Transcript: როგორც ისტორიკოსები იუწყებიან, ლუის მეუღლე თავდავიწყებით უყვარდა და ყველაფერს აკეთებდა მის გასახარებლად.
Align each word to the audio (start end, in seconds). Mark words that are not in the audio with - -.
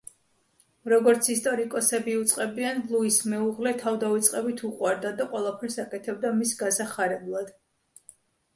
როგორც 0.93 1.27
ისტორიკოსები 1.33 2.11
იუწყებიან, 2.15 2.79
ლუის 2.95 3.19
მეუღლე 3.35 3.75
თავდავიწყებით 3.83 4.65
უყვარდა 4.73 5.15
და 5.23 5.31
ყველაფერს 5.37 5.81
აკეთებდა 5.87 6.35
მის 6.43 6.59
გასახარებლად. 6.67 7.57